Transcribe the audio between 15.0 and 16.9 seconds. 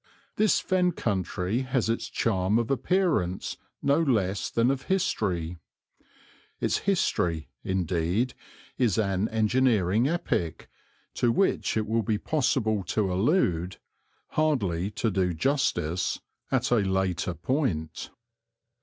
do justice, at a